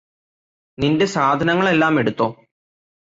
നിന്റെ 0.77 1.05
സാധനങ്ങളെല്ലാമെടുത്തോ 1.05 2.27